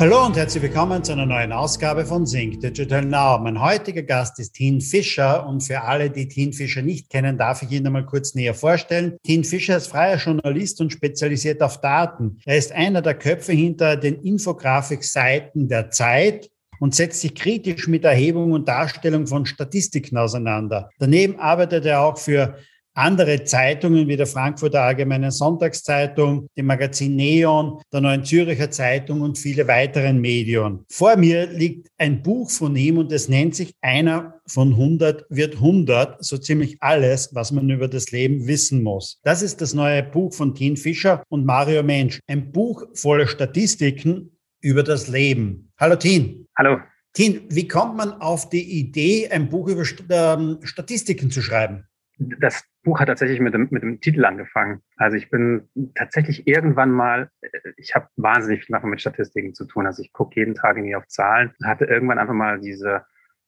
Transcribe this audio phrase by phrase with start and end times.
[0.00, 3.38] Hallo und herzlich willkommen zu einer neuen Ausgabe von Sync Digital Now.
[3.38, 7.60] Mein heutiger Gast ist Tin Fischer und für alle, die Tin Fischer nicht kennen, darf
[7.60, 9.18] ich ihn einmal kurz näher vorstellen.
[9.24, 12.38] Tin Fischer ist freier Journalist und spezialisiert auf Daten.
[12.46, 18.04] Er ist einer der Köpfe hinter den Infografik-Seiten der Zeit und setzt sich kritisch mit
[18.04, 20.88] Erhebung und Darstellung von Statistiken auseinander.
[20.98, 22.56] Daneben arbeitet er auch für
[23.00, 29.38] andere Zeitungen wie der Frankfurter Allgemeinen Sonntagszeitung, dem Magazin Neon, der Neuen Züricher Zeitung und
[29.38, 30.84] viele weiteren Medien.
[30.90, 35.54] Vor mir liegt ein Buch von ihm und es nennt sich Einer von 100 wird
[35.54, 39.18] 100, so ziemlich alles, was man über das Leben wissen muss.
[39.22, 42.20] Das ist das neue Buch von Tin Fischer und Mario Mensch.
[42.26, 45.72] Ein Buch voller Statistiken über das Leben.
[45.78, 46.46] Hallo Tin.
[46.58, 46.76] Hallo.
[47.14, 51.86] Tin, wie kommt man auf die Idee, ein Buch über ähm, Statistiken zu schreiben?
[52.20, 54.82] Das Buch hat tatsächlich mit dem, mit dem Titel angefangen.
[54.96, 59.86] Also ich bin tatsächlich irgendwann mal, äh, ich habe wahnsinnig viel mit Statistiken zu tun.
[59.86, 63.06] Also ich gucke jeden Tag irgendwie auf Zahlen hatte irgendwann einfach mal diese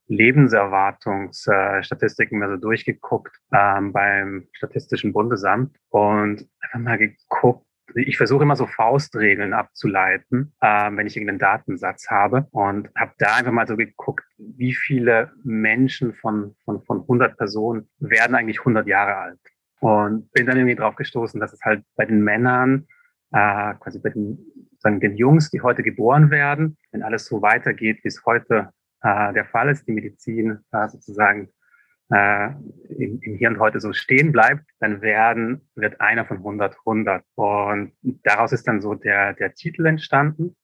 [0.08, 8.56] Lebenserwartungsstatistiken mir so durchgeguckt ähm, beim Statistischen Bundesamt und einfach mal geguckt, ich versuche immer
[8.56, 13.76] so Faustregeln abzuleiten, äh, wenn ich irgendeinen Datensatz habe und habe da einfach mal so
[13.76, 19.38] geguckt, wie viele Menschen von, von, von 100 Personen werden eigentlich 100 Jahre alt.
[19.80, 22.86] Und bin dann irgendwie drauf gestoßen, dass es halt bei den Männern,
[23.32, 24.38] äh, quasi bei den,
[24.78, 28.70] sagen, den Jungs, die heute geboren werden, wenn alles so weitergeht, wie es heute
[29.02, 31.48] äh, der Fall ist, die Medizin äh, sozusagen
[32.12, 32.50] äh,
[32.90, 37.24] im, im Hier und Heute so stehen bleibt, dann werden, wird einer von 100 100.
[37.34, 40.56] Und daraus ist dann so der, der Titel entstanden.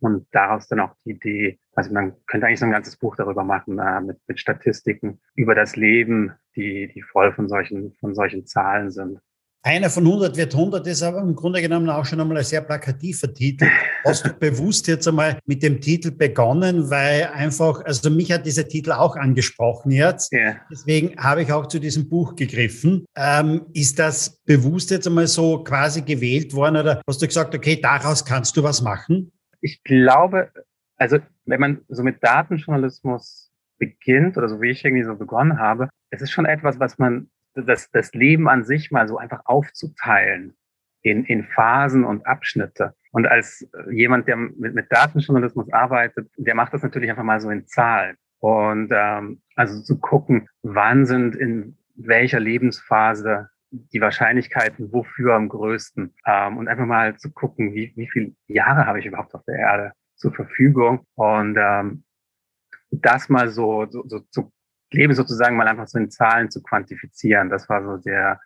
[0.00, 3.42] Und daraus dann auch die Idee, also man könnte eigentlich so ein ganzes Buch darüber
[3.42, 8.46] machen, äh, mit, mit Statistiken über das Leben, die, die voll von solchen, von solchen
[8.46, 9.18] Zahlen sind.
[9.62, 12.60] Einer von 100 wird 100 ist aber im Grunde genommen auch schon einmal ein sehr
[12.60, 13.66] plakativer Titel.
[14.04, 18.68] Hast du bewusst jetzt einmal mit dem Titel begonnen, weil einfach, also mich hat dieser
[18.68, 20.32] Titel auch angesprochen jetzt.
[20.32, 20.60] Yeah.
[20.70, 23.04] Deswegen habe ich auch zu diesem Buch gegriffen.
[23.16, 27.80] Ähm, ist das bewusst jetzt einmal so quasi gewählt worden oder hast du gesagt, okay,
[27.80, 29.32] daraus kannst du was machen?
[29.60, 30.52] Ich glaube,
[30.96, 35.88] also wenn man so mit Datenjournalismus beginnt oder so wie ich irgendwie so begonnen habe,
[36.10, 40.56] es ist schon etwas, was man das, das Leben an sich mal so einfach aufzuteilen
[41.02, 42.94] in, in Phasen und Abschnitte.
[43.12, 47.50] Und als jemand, der mit, mit Datenjournalismus arbeitet, der macht das natürlich einfach mal so
[47.50, 48.16] in Zahlen.
[48.40, 56.14] Und ähm, also zu gucken, wann sind in welcher Lebensphase die Wahrscheinlichkeiten wofür am größten.
[56.26, 59.56] Ähm, und einfach mal zu gucken, wie, wie viele Jahre habe ich überhaupt auf der
[59.56, 61.06] Erde zur Verfügung.
[61.14, 62.04] Und ähm,
[62.90, 64.52] das mal so, so, so zu
[64.90, 67.50] Leben sozusagen mal einfach so in Zahlen zu quantifizieren.
[67.50, 68.40] Das war so der,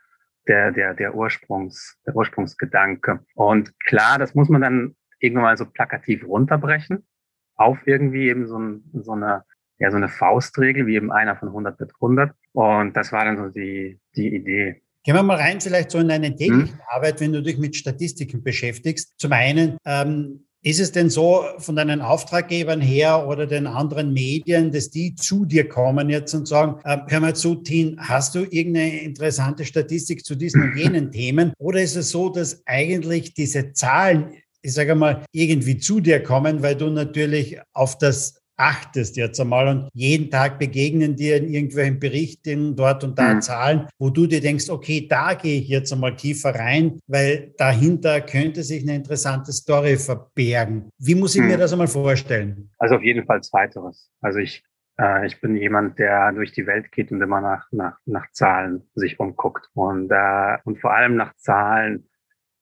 [0.48, 3.20] der, der, der Ursprungs, der Ursprungsgedanke.
[3.34, 7.06] Und klar, das muss man dann irgendwann mal so plakativ runterbrechen
[7.54, 9.44] auf irgendwie eben so, ein, so eine,
[9.78, 12.32] ja, so eine Faustregel, wie eben einer von 100 mit 100.
[12.52, 14.82] Und das war dann so die, die Idee.
[15.04, 16.80] Gehen wir mal rein vielleicht so in deine tägliche hm?
[16.88, 19.14] Arbeit, wenn du dich mit Statistiken beschäftigst.
[19.18, 24.70] Zum einen, ähm, ist es denn so von deinen Auftraggebern her oder den anderen Medien,
[24.70, 28.44] dass die zu dir kommen jetzt und sagen, äh, hör mal zu, Tin, hast du
[28.44, 31.52] irgendeine interessante Statistik zu diesen und jenen Themen?
[31.58, 36.62] Oder ist es so, dass eigentlich diese Zahlen ich sage mal, irgendwie zu dir kommen,
[36.62, 41.98] weil du natürlich auf das achtest jetzt einmal und jeden Tag begegnen dir in irgendwelchen
[41.98, 43.40] Berichten dort und da mhm.
[43.42, 48.20] Zahlen, wo du dir denkst, okay, da gehe ich jetzt einmal tiefer rein, weil dahinter
[48.20, 50.90] könnte sich eine interessante Story verbergen.
[50.98, 51.48] Wie muss ich mhm.
[51.48, 52.70] mir das einmal vorstellen?
[52.78, 54.10] Also auf jeden Fall zweiteres.
[54.20, 54.62] Also ich
[54.98, 58.88] äh, ich bin jemand, der durch die Welt geht und immer nach, nach, nach Zahlen
[58.94, 59.68] sich umguckt.
[59.74, 62.08] Und, äh, und vor allem nach Zahlen,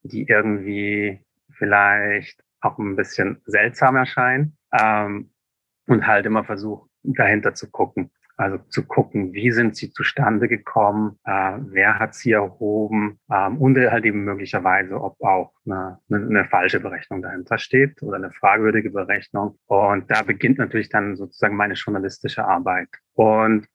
[0.02, 1.20] die irgendwie
[1.52, 4.56] vielleicht auch ein bisschen seltsam erscheinen.
[4.72, 5.30] Ähm,
[5.90, 8.10] und halt immer versucht, dahinter zu gucken.
[8.36, 13.76] Also zu gucken, wie sind sie zustande gekommen, äh, wer hat sie erhoben ähm, und
[13.76, 18.90] halt eben möglicherweise, ob auch eine, eine, eine falsche Berechnung dahinter steht oder eine fragwürdige
[18.90, 19.58] Berechnung.
[19.66, 22.88] Und da beginnt natürlich dann sozusagen meine journalistische Arbeit.
[23.12, 23.66] Und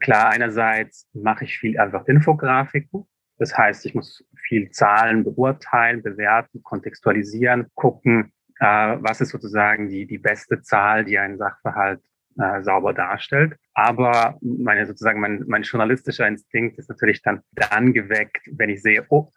[0.00, 3.04] klar, einerseits mache ich viel einfach Infografiken.
[3.36, 10.06] Das heißt, ich muss viel Zahlen beurteilen, bewerten, kontextualisieren, gucken, äh, was ist sozusagen die,
[10.06, 12.00] die beste Zahl, die einen Sachverhalt
[12.38, 13.56] äh, sauber darstellt.
[13.74, 19.04] Aber meine sozusagen mein, mein journalistischer Instinkt ist natürlich dann dann geweckt, wenn ich sehe,
[19.08, 19.32] oh,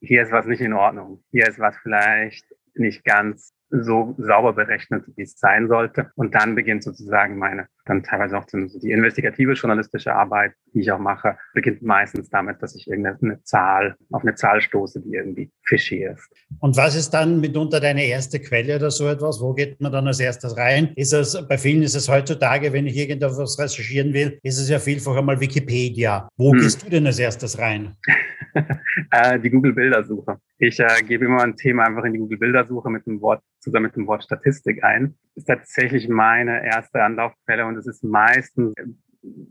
[0.00, 1.22] hier ist was nicht in Ordnung.
[1.30, 2.44] Hier ist was vielleicht
[2.80, 6.10] nicht ganz so sauber berechnet, wie es sein sollte.
[6.16, 10.98] Und dann beginnt sozusagen meine, dann teilweise auch die investigative journalistische Arbeit, die ich auch
[10.98, 16.04] mache, beginnt meistens damit, dass ich irgendeine Zahl, auf eine Zahl stoße, die irgendwie fishy
[16.04, 16.28] ist.
[16.58, 19.40] Und was ist dann mitunter deine erste Quelle oder so etwas?
[19.40, 20.92] Wo geht man dann als erstes rein?
[20.96, 24.78] Ist es, bei vielen ist es heutzutage, wenn ich irgendetwas recherchieren will, ist es ja
[24.78, 26.28] vielfach einmal Wikipedia.
[26.36, 26.60] Wo hm.
[26.60, 27.96] gehst du denn als erstes rein?
[29.10, 30.38] Äh, die Google-Bildersuche.
[30.58, 33.96] Ich äh, gebe immer ein Thema einfach in die Google-Bildersuche mit dem Wort, zusammen mit
[33.96, 35.16] dem Wort Statistik ein.
[35.34, 38.84] Ist tatsächlich meine erste Anlaufquelle und es ist meistens, äh,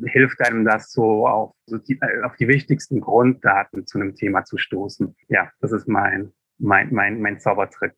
[0.06, 4.44] hilft einem das so auf, so die, äh, auf die wichtigsten Grunddaten zu einem Thema
[4.44, 5.16] zu stoßen.
[5.28, 7.96] Ja, das ist mein, mein, mein, mein Zaubertrick.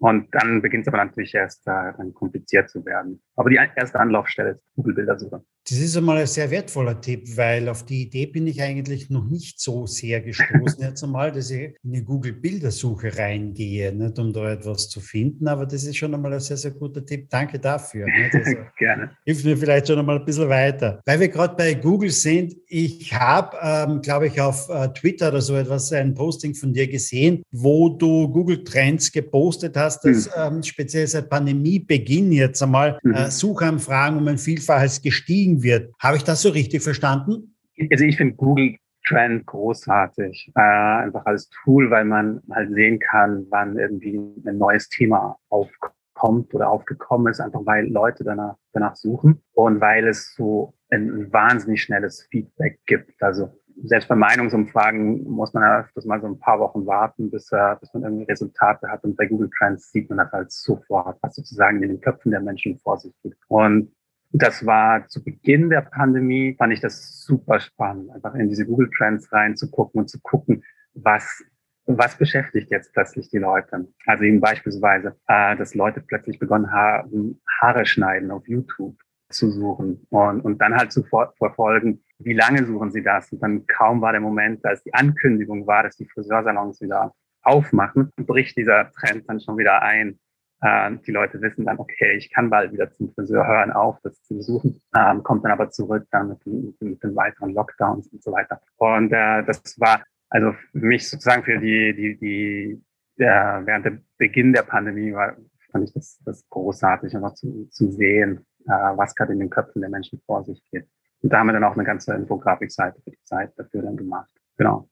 [0.00, 3.22] Und dann beginnt es aber natürlich erst äh, dann kompliziert zu werden.
[3.36, 5.42] Aber die erste Anlaufstelle ist Google-Bildersuche.
[5.66, 9.24] Das ist einmal ein sehr wertvoller Tipp, weil auf die Idee bin ich eigentlich noch
[9.24, 14.52] nicht so sehr gestoßen jetzt einmal, dass ich in die Google-Bildersuche reingehe, nicht, um da
[14.52, 15.48] etwas zu finden.
[15.48, 17.28] Aber das ist schon einmal ein sehr, sehr guter Tipp.
[17.30, 18.06] Danke dafür.
[18.34, 19.10] Also Gerne.
[19.24, 21.00] Hilft mir vielleicht schon einmal ein bisschen weiter.
[21.06, 25.40] Weil wir gerade bei Google sind, ich habe, ähm, glaube ich, auf äh, Twitter oder
[25.40, 30.56] so etwas, ein Posting von dir gesehen, wo du Google Trends gepostet hast, dass mhm.
[30.56, 33.14] ähm, speziell seit Pandemiebeginn jetzt einmal mhm.
[33.14, 35.92] äh, Suchanfragen um ein Vielfaches gestiegen wird.
[35.98, 37.56] Habe ich das so richtig verstanden?
[37.90, 38.76] Also ich finde Google
[39.06, 40.52] Trend großartig.
[40.54, 46.54] Äh, einfach als Tool, weil man halt sehen kann, wann irgendwie ein neues Thema aufkommt
[46.54, 51.82] oder aufgekommen ist, einfach weil Leute danach, danach suchen und weil es so ein wahnsinnig
[51.82, 53.22] schnelles Feedback gibt.
[53.22, 53.50] Also
[53.82, 57.76] selbst bei Meinungsumfragen muss man ja öfters mal so ein paar Wochen warten, bis, äh,
[57.80, 59.04] bis man irgendwie Resultate hat.
[59.04, 62.40] Und bei Google Trends sieht man das halt sofort, was sozusagen in den Köpfen der
[62.40, 63.36] Menschen vor sich geht.
[63.48, 63.92] Und
[64.32, 68.90] das war zu Beginn der Pandemie, fand ich das super spannend, einfach in diese Google
[68.96, 71.44] Trends reinzugucken und zu gucken, was
[71.86, 73.86] was beschäftigt jetzt plötzlich die Leute?
[74.06, 78.96] Also eben beispielsweise, äh, dass Leute plötzlich begonnen haben, Haare schneiden auf YouTube
[79.28, 83.32] zu suchen und, und dann halt zu verfolgen, wie lange suchen sie das?
[83.32, 87.12] Und dann kaum war der Moment, als die Ankündigung war, dass die Friseursalons wieder
[87.42, 90.18] aufmachen, bricht dieser Trend dann schon wieder ein.
[90.62, 94.22] Ähm, die Leute wissen dann, okay, ich kann bald wieder zum Friseur hören auf, das
[94.22, 98.22] zu besuchen, ähm, kommt dann aber zurück dann mit, mit, mit, den weiteren Lockdowns und
[98.22, 98.60] so weiter.
[98.76, 102.82] Und äh, das war also für mich sozusagen für die, die, die
[103.22, 105.36] äh, während der Beginn der Pandemie war,
[105.70, 109.80] fand ich das, das großartig, einfach zu, zu sehen, äh, was gerade in den Köpfen
[109.80, 110.88] der Menschen vor sich geht.
[111.24, 114.30] Und da haben wir dann auch eine ganze Infografikseite für die Zeit dafür dann gemacht.
[114.58, 114.86] Genau.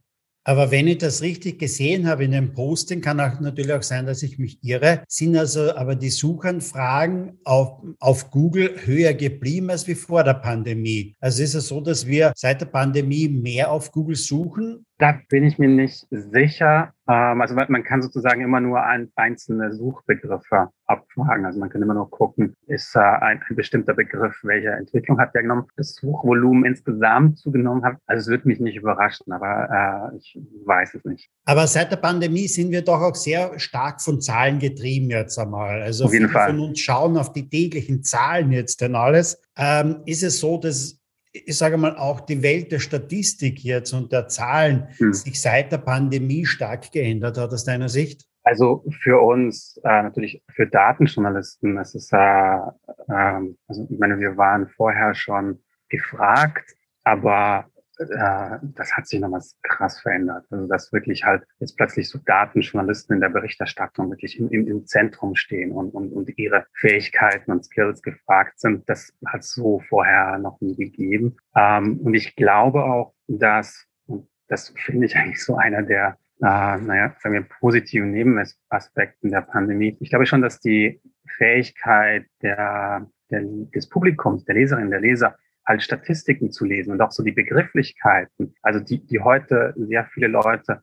[0.45, 4.07] Aber wenn ich das richtig gesehen habe in dem Posting, kann auch natürlich auch sein,
[4.07, 9.87] dass ich mich irre, sind also aber die Suchanfragen auf, auf Google höher geblieben als
[9.87, 11.15] wie vor der Pandemie.
[11.21, 15.43] Also ist es so, dass wir seit der Pandemie mehr auf Google suchen da bin
[15.43, 16.93] ich mir nicht sicher.
[17.09, 21.45] Ähm, also man kann sozusagen immer nur ein, einzelne Suchbegriffe abfragen.
[21.45, 25.43] Also man kann immer nur gucken, ist ein, ein, bestimmter Begriff, welche Entwicklung hat der
[25.43, 27.97] genommen, das Suchvolumen insgesamt zugenommen hat.
[28.07, 31.29] Also es wird mich nicht überraschen, aber äh, ich weiß es nicht.
[31.47, 35.83] Aber seit der Pandemie sind wir doch auch sehr stark von Zahlen getrieben jetzt einmal.
[35.83, 36.51] Also auf jeden Fall.
[36.51, 39.43] von uns schauen auf die täglichen Zahlen jetzt denn alles.
[39.57, 41.02] Ähm, ist es so, dass
[41.33, 45.13] ich sage mal, auch die Welt der Statistik jetzt und der Zahlen hm.
[45.13, 48.27] sich seit der Pandemie stark geändert hat aus deiner Sicht?
[48.45, 54.37] Also für uns, äh, natürlich für Datenjournalisten, es ist, äh, äh, also ich meine, wir
[54.37, 56.75] waren vorher schon gefragt,
[57.05, 57.67] aber
[58.07, 60.45] das hat sich nochmals krass verändert.
[60.51, 64.87] Also dass wirklich halt jetzt plötzlich so Datenjournalisten in der Berichterstattung wirklich im, im, im
[64.87, 70.39] Zentrum stehen und, und, und ihre Fähigkeiten und Skills gefragt sind, das hat so vorher
[70.39, 71.37] noch nie gegeben.
[71.57, 76.77] Ähm, und ich glaube auch, dass, und das finde ich eigentlich so einer der äh,
[76.77, 79.97] naja, sagen wir, positiven Nebenaspekten der Pandemie.
[80.01, 81.01] Ich glaube schon, dass die
[81.37, 87.13] Fähigkeit der, der, des Publikums, der Leserinnen, der Leser, halt Statistiken zu lesen und auch
[87.13, 90.83] so die Begrifflichkeiten, also die, die heute sehr viele Leute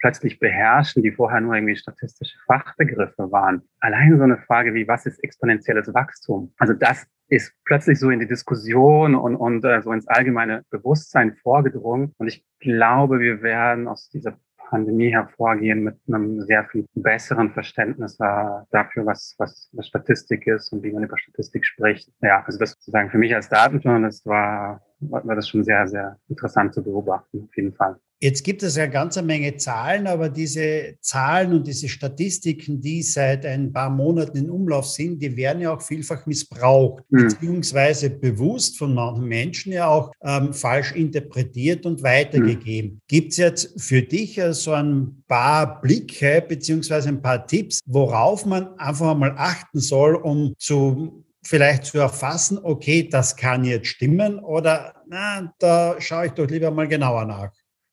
[0.00, 3.62] plötzlich beherrschen, die vorher nur irgendwie statistische Fachbegriffe waren.
[3.80, 6.52] Allein so eine Frage wie, was ist exponentielles Wachstum?
[6.58, 11.36] Also das ist plötzlich so in die Diskussion und, und äh, so ins allgemeine Bewusstsein
[11.36, 12.14] vorgedrungen.
[12.18, 14.38] Und ich glaube, wir werden aus dieser
[14.70, 20.82] Pandemie hervorgehen mit einem sehr viel besseren Verständnis äh, dafür, was, was, Statistik ist und
[20.82, 22.10] wie man über Statistik spricht.
[22.22, 26.72] Ja, also das sozusagen für mich als Datenjournalist war, war das schon sehr, sehr interessant
[26.74, 27.98] zu beobachten, auf jeden Fall.
[28.22, 33.02] Jetzt gibt es ja eine ganze Menge Zahlen, aber diese Zahlen und diese Statistiken, die
[33.02, 37.28] seit ein paar Monaten in Umlauf sind, die werden ja auch vielfach missbraucht, mhm.
[37.28, 42.90] beziehungsweise bewusst von manchen Menschen ja auch ähm, falsch interpretiert und weitergegeben.
[42.92, 43.00] Mhm.
[43.08, 48.78] Gibt es jetzt für dich so ein paar Blicke beziehungsweise ein paar Tipps, worauf man
[48.78, 54.94] einfach mal achten soll, um zu vielleicht zu erfassen, okay, das kann jetzt stimmen oder
[55.08, 57.50] na, da schaue ich doch lieber mal genauer nach.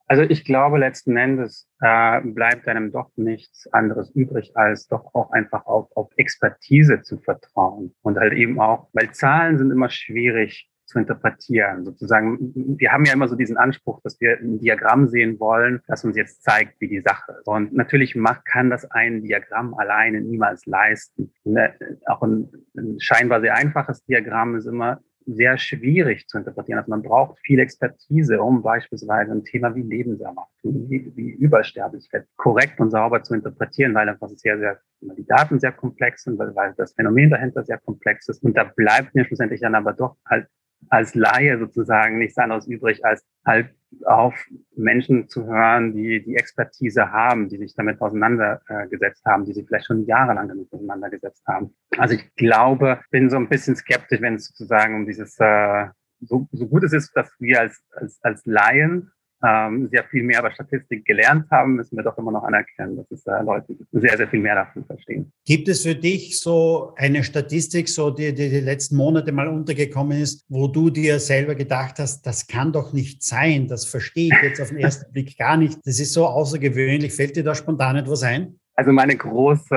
[0.07, 5.31] Also ich glaube, letzten Endes äh, bleibt einem doch nichts anderes übrig, als doch auch
[5.31, 7.93] einfach auf, auf Expertise zu vertrauen.
[8.01, 11.83] Und halt eben auch, weil Zahlen sind immer schwierig zu interpretieren.
[11.83, 16.05] Sozusagen, wir haben ja immer so diesen Anspruch, dass wir ein Diagramm sehen wollen, das
[16.05, 17.47] uns jetzt zeigt, wie die Sache ist.
[17.47, 21.33] Und natürlich macht, kann das ein Diagramm alleine niemals leisten.
[21.43, 21.73] Ne,
[22.05, 26.79] auch ein, ein scheinbar sehr einfaches Diagramm ist immer sehr schwierig zu interpretieren.
[26.79, 32.91] Also man braucht viel Expertise, um beispielsweise ein Thema wie Lebenserwartung, wie, Übersterblichkeit korrekt und
[32.91, 36.93] sauber zu interpretieren, weil einfach sehr, sehr, die Daten sehr komplex sind, weil, weil das
[36.93, 38.43] Phänomen dahinter sehr komplex ist.
[38.43, 40.47] Und da bleibt mir schlussendlich dann aber doch halt
[40.89, 43.69] als Laie sozusagen nichts anderes übrig, als halt
[44.05, 44.35] auf
[44.75, 49.85] Menschen zu hören, die die Expertise haben, die sich damit auseinandergesetzt haben, die sich vielleicht
[49.85, 51.73] schon jahrelang damit auseinandergesetzt haben.
[51.97, 55.87] Also ich glaube, bin so ein bisschen skeptisch, wenn es sozusagen um dieses, äh,
[56.21, 59.11] so, so gut es ist, dass wir als, als, als Laien
[59.43, 63.11] ähm, sehr viel mehr über Statistik gelernt haben, müssen wir doch immer noch anerkennen, dass
[63.11, 65.31] es äh, Leute sehr, sehr viel mehr davon verstehen.
[65.45, 70.19] Gibt es für dich so eine Statistik, so die, die die letzten Monate mal untergekommen
[70.19, 74.43] ist, wo du dir selber gedacht hast, das kann doch nicht sein, das verstehe ich
[74.43, 77.97] jetzt auf den ersten Blick gar nicht, das ist so außergewöhnlich, fällt dir da spontan
[77.97, 78.59] etwas ein?
[78.75, 79.75] Also meine große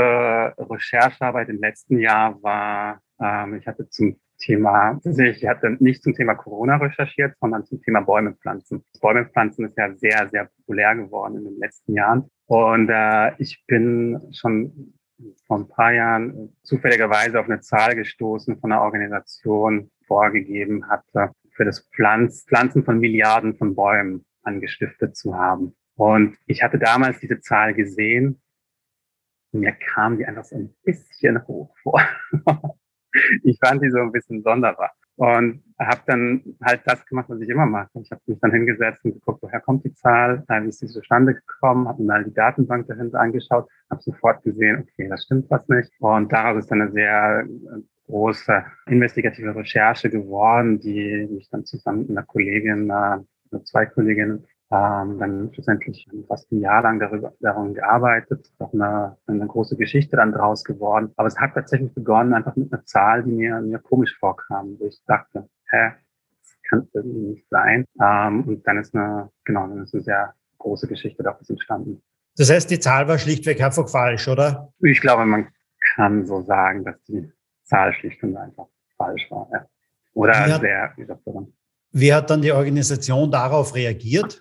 [0.58, 6.34] Recherchearbeit im letzten Jahr war, ähm, ich hatte zum Thema, ich hatte nicht zum Thema
[6.34, 8.84] Corona recherchiert, sondern zum Thema Bäume pflanzen.
[9.00, 12.30] Bäume pflanzen ist ja sehr, sehr populär geworden in den letzten Jahren.
[12.46, 14.94] Und äh, ich bin schon
[15.46, 21.64] vor ein paar Jahren zufälligerweise auf eine Zahl gestoßen von einer Organisation vorgegeben hatte, für
[21.64, 25.76] das Pflanz, Pflanzen von Milliarden von Bäumen angestiftet zu haben.
[25.96, 28.40] Und ich hatte damals diese Zahl gesehen
[29.52, 32.00] mir kam die einfach so ein bisschen hoch vor.
[33.42, 34.90] ich fand die so ein bisschen sonderbar.
[35.16, 37.90] Und habe dann halt das gemacht, was ich immer mache.
[38.00, 41.34] Ich habe mich dann hingesetzt und geguckt, woher kommt die Zahl, wie ist sie zustande
[41.34, 45.68] gekommen, habe mir mal die Datenbank dahinter angeschaut, habe sofort gesehen, okay, das stimmt was
[45.68, 45.92] nicht.
[46.00, 52.00] Und daraus ist dann eine sehr äh, große investigative Recherche geworden, die mich dann zusammen
[52.00, 53.18] mit einer Kollegin, äh,
[53.64, 59.46] zwei Kolleginnen ähm, dann schlussendlich fast ein Jahr lang darüber, daran gearbeitet, auch eine, eine
[59.46, 61.12] große Geschichte dann draus geworden.
[61.16, 64.86] Aber es hat tatsächlich begonnen einfach mit einer Zahl, die mir, mir komisch vorkam, wo
[64.86, 65.90] ich dachte, hä,
[66.40, 67.84] das kann irgendwie nicht sein.
[68.00, 72.00] Ähm, und dann ist eine, genau, dann ist eine sehr große Geschichte daraus entstanden.
[72.36, 74.72] Das heißt, die Zahl war schlichtweg einfach falsch, oder?
[74.78, 75.48] Ich glaube, man
[75.94, 77.28] kann so sagen, dass die
[77.64, 79.48] Zahl schlicht und einfach falsch war.
[79.52, 79.66] Ja.
[80.12, 80.58] Oder ja.
[80.58, 81.52] sehr, wie sagt man,
[81.92, 84.38] wie hat dann die Organisation darauf reagiert?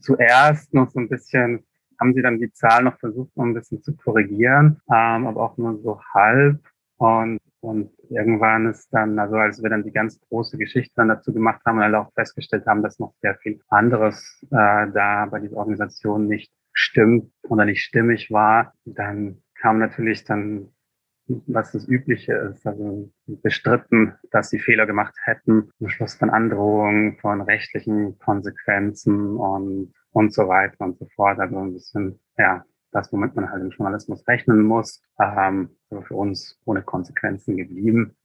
[0.00, 1.64] Zuerst noch so ein bisschen,
[2.00, 5.56] haben sie dann die Zahl noch versucht, noch ein bisschen zu korrigieren, ähm, aber auch
[5.56, 6.58] nur so halb.
[6.96, 11.32] Und, und irgendwann ist dann, also als wir dann die ganz große Geschichte dann dazu
[11.32, 15.40] gemacht haben und alle auch festgestellt haben, dass noch sehr viel anderes äh, da bei
[15.40, 20.72] dieser Organisation nicht stimmt oder nicht stimmig war, dann kam natürlich dann
[21.46, 22.66] was das Übliche ist.
[22.66, 29.92] Also bestritten, dass sie Fehler gemacht hätten, am Schluss dann Androhungen von rechtlichen Konsequenzen und,
[30.12, 31.38] und so weiter und so fort.
[31.38, 36.58] Also ein bisschen, ja, das, womit man halt im Journalismus rechnen muss, ähm, für uns
[36.64, 38.16] ohne Konsequenzen geblieben.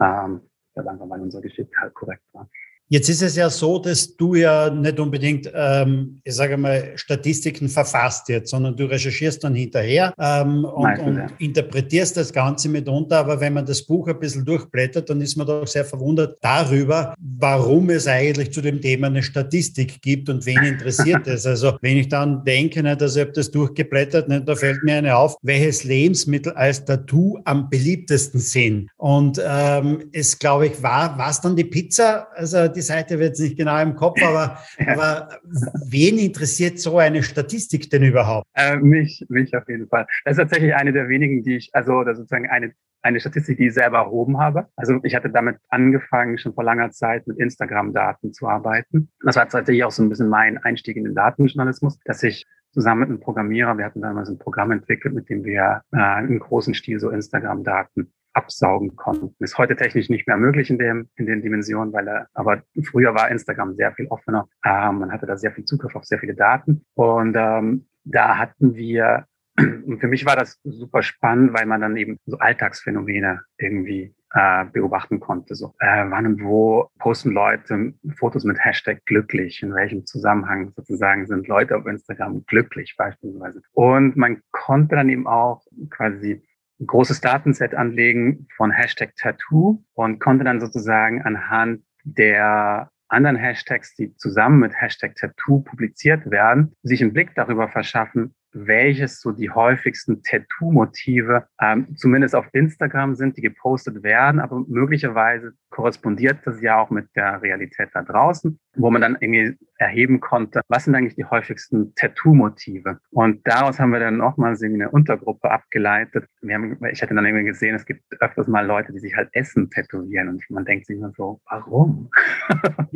[0.00, 0.40] Ähm,
[0.74, 2.48] weil einfach weil unsere Geschichte halt korrekt war.
[2.94, 7.68] Jetzt ist es ja so, dass du ja nicht unbedingt, ähm, ich sage mal, Statistiken
[7.68, 11.26] verfasst jetzt, sondern du recherchierst dann hinterher ähm, und, und ja.
[11.40, 13.18] interpretierst das Ganze mitunter.
[13.18, 17.16] Aber wenn man das Buch ein bisschen durchblättert, dann ist man doch sehr verwundert darüber,
[17.18, 21.46] warum es eigentlich zu dem Thema eine Statistik gibt und wen interessiert es.
[21.46, 24.98] Also wenn ich dann denke, nicht, also ich habe das durchgeblättert, nicht, da fällt mir
[24.98, 28.88] eine auf, welches Lebensmittel als Tattoo am beliebtesten sind.
[28.98, 32.28] Und ähm, es, glaube ich, war, war es dann die Pizza?
[32.36, 34.92] Also die Seite wird es nicht genau im Kopf, aber, ja.
[34.92, 35.40] aber
[35.86, 38.46] wen interessiert so eine Statistik denn überhaupt?
[38.54, 40.06] Äh, mich, mich auf jeden Fall.
[40.24, 42.72] Das ist tatsächlich eine der wenigen, die ich, also oder sozusagen eine
[43.04, 44.66] eine Statistik, die ich selber erhoben habe.
[44.76, 49.10] Also ich hatte damit angefangen, schon vor langer Zeit mit Instagram-Daten zu arbeiten.
[49.22, 53.00] Das war tatsächlich auch so ein bisschen mein Einstieg in den Datenjournalismus, dass ich zusammen
[53.00, 56.74] mit einem Programmierer, wir hatten damals ein Programm entwickelt, mit dem wir äh, im großen
[56.74, 59.34] Stil so Instagram-Daten absaugen konnten.
[59.38, 63.14] Ist heute technisch nicht mehr möglich in dem in den Dimensionen, weil er, aber früher
[63.14, 64.48] war Instagram sehr viel offener.
[64.64, 68.74] Ähm, man hatte da sehr viel Zugriff auf sehr viele Daten und ähm, da hatten
[68.74, 69.26] wir
[69.58, 74.64] und für mich war das super spannend, weil man dann eben so Alltagsphänomene irgendwie äh,
[74.64, 75.54] beobachten konnte.
[75.54, 79.62] So, äh, wann und wo posten Leute Fotos mit Hashtag glücklich?
[79.62, 83.62] In welchem Zusammenhang sozusagen sind Leute auf Instagram glücklich beispielsweise?
[83.72, 86.42] Und man konnte dann eben auch quasi
[86.84, 93.94] ein großes Datenset anlegen von Hashtag Tattoo und konnte dann sozusagen anhand der anderen Hashtags,
[93.94, 99.50] die zusammen mit Hashtag Tattoo publiziert werden, sich einen Blick darüber verschaffen, welches so die
[99.50, 106.78] häufigsten Tattoo-Motive ähm, zumindest auf Instagram sind, die gepostet werden, aber möglicherweise korrespondiert das ja
[106.78, 111.16] auch mit der Realität da draußen, wo man dann irgendwie erheben konnte, was sind eigentlich
[111.16, 113.00] die häufigsten Tattoo-Motive.
[113.10, 116.26] Und daraus haben wir dann nochmal eine Untergruppe abgeleitet.
[116.42, 119.28] Wir haben, ich hatte dann irgendwie gesehen, es gibt öfters mal Leute, die sich halt
[119.32, 122.10] Essen tätowieren und man denkt sich immer so, warum?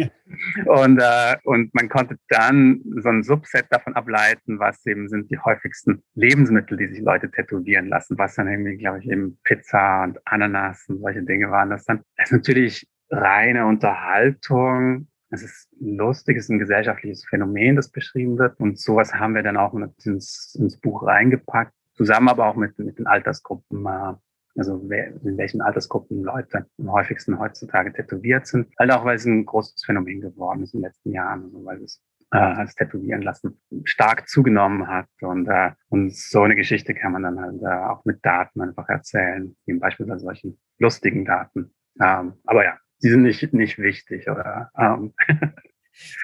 [0.66, 5.38] und, äh, und man konnte dann so ein Subset davon ableiten, was eben sind die
[5.38, 10.18] häufigsten Lebensmittel, die sich Leute tätowieren lassen, was dann irgendwie, glaube ich, eben Pizza und
[10.26, 12.02] Ananas und solche Dinge waren das dann.
[12.16, 15.08] Das ist natürlich reine Unterhaltung.
[15.30, 18.58] Es ist lustig, es ist ein gesellschaftliches Phänomen, das beschrieben wird.
[18.60, 22.98] Und sowas haben wir dann auch ins, ins Buch reingepackt, zusammen aber auch mit, mit
[22.98, 23.86] den Altersgruppen.
[23.86, 24.14] Äh,
[24.56, 28.68] also in welchen Altersgruppen Leute am häufigsten heutzutage tätowiert sind.
[28.78, 31.82] Halt auch, weil es ein großes Phänomen geworden ist in den letzten Jahren, also weil
[31.82, 35.06] es äh, als Tätowieren lassen stark zugenommen hat.
[35.20, 38.88] Und, äh, und so eine Geschichte kann man dann halt äh, auch mit Daten einfach
[38.88, 41.72] erzählen, wie beispielsweise solchen lustigen Daten.
[42.00, 44.28] Ähm, aber ja, die sind nicht, nicht wichtig.
[44.28, 45.14] Oder, ähm.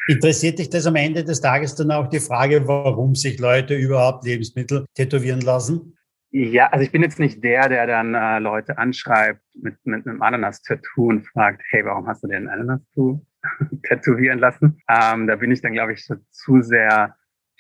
[0.07, 4.25] Interessiert dich das am Ende des Tages dann auch die Frage, warum sich Leute überhaupt
[4.25, 5.97] Lebensmittel tätowieren lassen?
[6.31, 10.21] Ja, also ich bin jetzt nicht der, der dann äh, Leute anschreibt mit, mit einem
[10.21, 13.25] Ananas-Tattoo und fragt, hey, warum hast du dir ein Ananas-Tattoo
[13.85, 14.83] tätowieren lassen?
[14.89, 17.15] Ähm, da bin ich dann, glaube ich, so zu sehr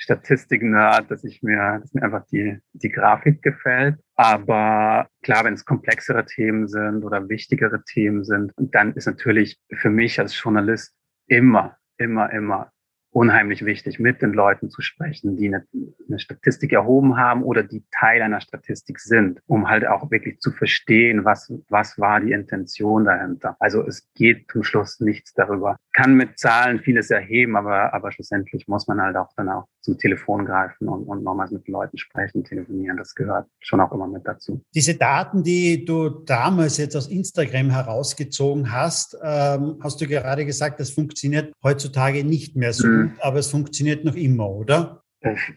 [0.04, 3.96] Statistik-Nerd, dass ich mir, dass mir einfach die, die Grafik gefällt.
[4.14, 9.90] Aber klar, wenn es komplexere Themen sind oder wichtigere Themen sind, dann ist natürlich für
[9.90, 10.94] mich als Journalist
[11.26, 12.70] immer, immer, immer
[13.14, 15.64] unheimlich wichtig, mit den Leuten zu sprechen, die eine,
[16.08, 20.50] eine, Statistik erhoben haben oder die Teil einer Statistik sind, um halt auch wirklich zu
[20.50, 23.56] verstehen, was, was war die Intention dahinter.
[23.60, 25.76] Also es geht zum Schluss nichts darüber.
[25.93, 29.99] Kann mit Zahlen vieles erheben, aber, aber schlussendlich muss man halt auch dann auch zum
[29.99, 32.97] Telefon greifen und, und nochmals mit Leuten sprechen, telefonieren.
[32.97, 34.60] Das gehört schon auch immer mit dazu.
[34.75, 40.80] Diese Daten, die du damals jetzt aus Instagram herausgezogen hast, ähm, hast du gerade gesagt,
[40.80, 42.86] das funktioniert heutzutage nicht mehr so.
[42.86, 45.02] Mhm aber es funktioniert noch immer, oder?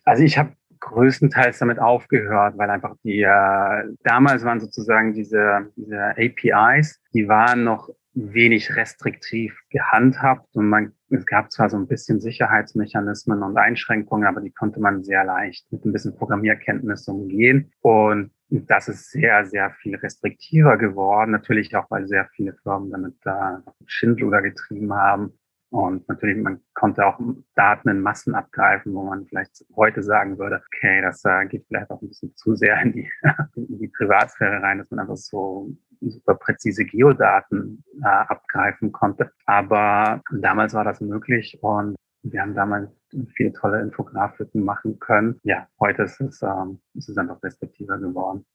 [0.06, 0.54] Also ich habe
[0.90, 7.64] größtenteils damit aufgehört, weil einfach die äh, damals waren sozusagen diese, diese APIs, die waren
[7.64, 14.28] noch wenig restriktiv gehandhabt und man es gab zwar so ein bisschen Sicherheitsmechanismen und Einschränkungen,
[14.28, 17.72] aber die konnte man sehr leicht mit ein bisschen Programmierkenntnis umgehen.
[17.80, 21.32] Und das ist sehr, sehr viel restriktiver geworden.
[21.32, 25.32] Natürlich auch, weil sehr viele Firmen damit da Schindluder getrieben haben
[25.70, 27.20] und natürlich, man konnte auch
[27.56, 31.92] Daten in Massen abgreifen, wo man vielleicht heute sagen würde, okay, das äh, geht vielleicht
[31.92, 33.10] auch ein bisschen zu sehr in die,
[33.56, 39.32] in die Privatsphäre rein, dass man einfach so super präzise Geodaten äh, abgreifen konnte.
[39.46, 42.90] Aber damals war das möglich und wir haben damals
[43.36, 45.40] viele tolle Infografiken machen können.
[45.44, 48.46] Ja, heute ist es, ähm, ist es einfach restriktiver geworden.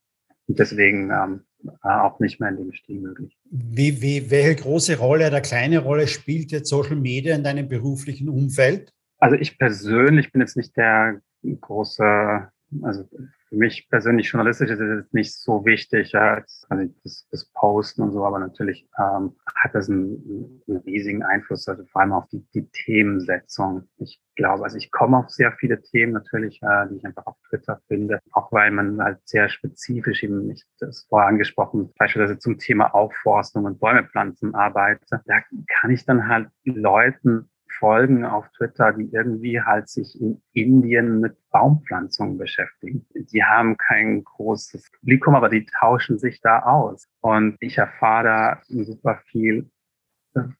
[0.47, 1.41] Und deswegen ähm,
[1.81, 3.37] auch nicht mehr in dem Stil möglich.
[3.49, 8.29] Wie, wie, welche große Rolle oder kleine Rolle spielt jetzt Social Media in deinem beruflichen
[8.29, 8.93] Umfeld?
[9.19, 11.21] Also ich persönlich bin jetzt nicht der
[11.61, 12.49] große
[12.81, 13.07] also
[13.53, 18.25] für mich persönlich journalistisch ist es nicht so wichtig, also das, das, Posten und so,
[18.25, 22.67] aber natürlich ähm, hat das einen, einen, riesigen Einfluss, also vor allem auf die, die
[22.71, 23.87] Themensetzung.
[23.97, 27.35] Ich glaube, also ich komme auf sehr viele Themen natürlich, äh, die ich einfach auf
[27.47, 32.57] Twitter finde, auch weil man halt sehr spezifisch eben, ich das vorher angesprochen, beispielsweise zum
[32.57, 35.21] Thema Aufforstung und Bäume pflanzen arbeite.
[35.25, 37.49] Da kann ich dann halt Leuten
[37.83, 43.05] folgen auf Twitter, die irgendwie halt sich in Indien mit Baumpflanzungen beschäftigen.
[43.13, 47.09] Die haben kein großes Publikum, aber die tauschen sich da aus.
[47.19, 49.69] Und ich erfahre da super viel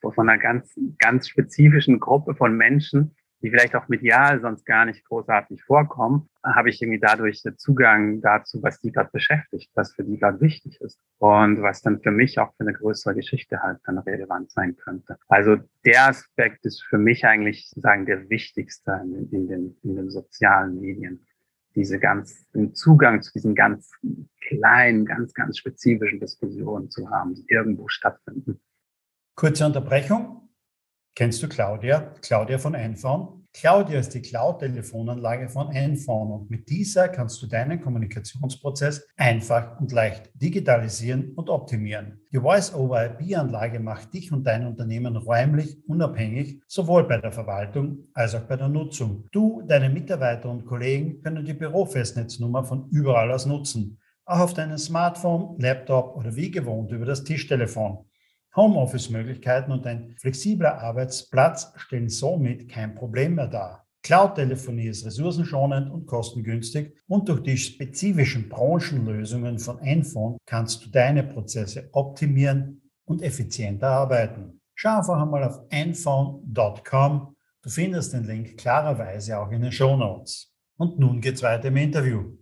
[0.02, 5.04] von einer ganz, ganz spezifischen Gruppe von Menschen, die vielleicht auch medial sonst gar nicht
[5.06, 10.18] großartig vorkommen, habe ich irgendwie dadurch Zugang dazu, was die gerade beschäftigt, was für die
[10.18, 13.98] gerade wichtig ist und was dann für mich auch für eine größere Geschichte halt dann
[13.98, 15.18] relevant sein könnte.
[15.28, 20.10] Also der Aspekt ist für mich eigentlich sozusagen der wichtigste in, in den, in den
[20.10, 21.26] sozialen Medien
[21.76, 23.92] diese ganz, den Zugang zu diesen ganz
[24.48, 28.62] kleinen, ganz, ganz spezifischen Diskussionen zu haben, die irgendwo stattfinden.
[29.36, 30.43] Kurze Unterbrechung.
[31.16, 32.12] Kennst du Claudia?
[32.24, 33.46] Claudia von Enphone?
[33.54, 39.92] Claudia ist die Cloud-Telefonanlage von Enphone und mit dieser kannst du deinen Kommunikationsprozess einfach und
[39.92, 42.20] leicht digitalisieren und optimieren.
[42.32, 48.48] Die Voice-over-IP-Anlage macht dich und dein Unternehmen räumlich unabhängig, sowohl bei der Verwaltung als auch
[48.48, 49.26] bei der Nutzung.
[49.32, 54.80] Du, deine Mitarbeiter und Kollegen können die Bürofestnetznummer von überall aus nutzen, auch auf deinem
[54.80, 58.04] Smartphone, Laptop oder wie gewohnt über das Tischtelefon.
[58.56, 63.88] Homeoffice-Möglichkeiten und ein flexibler Arbeitsplatz stellen somit kein Problem mehr dar.
[64.04, 71.24] Cloud-Telefonie ist ressourcenschonend und kostengünstig und durch die spezifischen Branchenlösungen von Enphone kannst du deine
[71.24, 74.60] Prozesse optimieren und effizienter arbeiten.
[74.76, 77.36] Schau einfach einmal auf enphone.com.
[77.62, 80.54] Du findest den Link klarerweise auch in den Show Notes.
[80.78, 82.36] Und nun geht's weiter im Interview.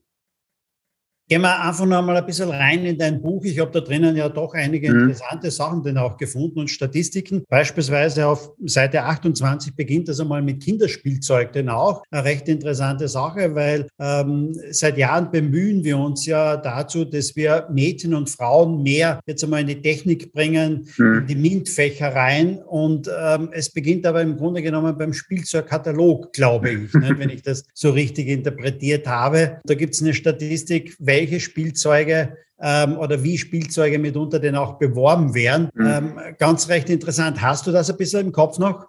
[1.31, 3.45] Gehen wir einfach noch mal ein bisschen rein in dein Buch.
[3.45, 5.03] Ich habe da drinnen ja doch einige mhm.
[5.03, 7.45] interessante Sachen denn auch gefunden und Statistiken.
[7.47, 13.55] Beispielsweise auf Seite 28 beginnt das einmal mit Kinderspielzeug, denn auch eine recht interessante Sache,
[13.55, 19.21] weil ähm, seit Jahren bemühen wir uns ja dazu, dass wir Mädchen und Frauen mehr
[19.25, 21.19] jetzt einmal in die Technik bringen, mhm.
[21.19, 22.57] in die MINT-Fächer rein.
[22.57, 27.41] Und ähm, es beginnt aber im Grunde genommen beim Spielzeugkatalog, glaube ich, ne, wenn ich
[27.41, 29.61] das so richtig interpretiert habe.
[29.63, 34.79] Da gibt es eine Statistik, welche welche Spielzeuge ähm, oder wie Spielzeuge mitunter denn auch
[34.79, 35.69] beworben werden.
[35.73, 35.85] Mhm.
[35.85, 37.41] Ähm, ganz recht interessant.
[37.41, 38.87] Hast du das ein bisschen im Kopf noch?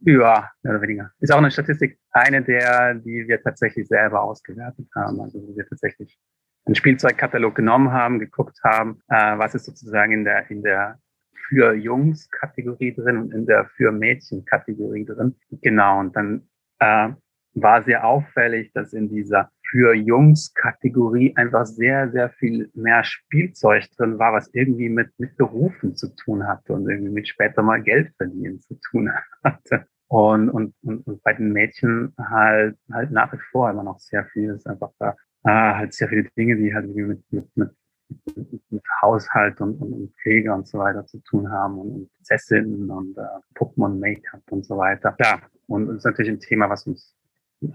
[0.00, 1.10] Ja, mehr oder weniger.
[1.20, 5.20] Ist auch eine Statistik, eine der, die wir tatsächlich selber ausgewertet haben.
[5.20, 6.18] Also wo wir tatsächlich
[6.64, 10.98] einen Spielzeugkatalog genommen haben, geguckt haben, äh, was ist sozusagen in der, in der
[11.48, 15.36] für Jungs Kategorie drin und in der für Mädchen Kategorie drin.
[15.62, 16.00] Genau.
[16.00, 17.10] Und dann äh,
[17.54, 24.18] war sehr auffällig, dass in dieser für Jungs-Kategorie einfach sehr, sehr viel mehr Spielzeug drin
[24.18, 28.12] war, was irgendwie mit, mit Berufen zu tun hatte und irgendwie mit später mal Geld
[28.16, 29.10] verdienen zu tun
[29.44, 29.86] hatte.
[30.08, 34.24] Und, und, und, und bei den Mädchen halt, halt nach wie vor immer noch sehr
[34.26, 35.10] viel ist einfach da,
[35.44, 37.70] äh, halt sehr viele Dinge, die halt irgendwie mit, mit, mit
[38.70, 42.90] mit Haushalt und, und, und Pflege und so weiter zu tun haben und, und Prinzessinnen
[42.90, 43.22] und äh,
[43.54, 45.14] Puppen und Make-up und so weiter.
[45.20, 47.16] Ja, und das ist natürlich ein Thema, was uns